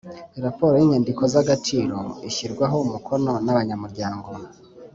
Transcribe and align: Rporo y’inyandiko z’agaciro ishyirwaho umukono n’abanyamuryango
Rporo 0.45 0.75
y’inyandiko 0.79 1.23
z’agaciro 1.33 1.97
ishyirwaho 2.29 2.75
umukono 2.85 3.31
n’abanyamuryango 3.45 4.29